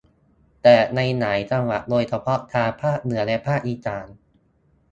[0.63, 4.07] แต่ในหลายจังหวัดโดยเฉพาะทางภาคเหนือและภาคอีสาน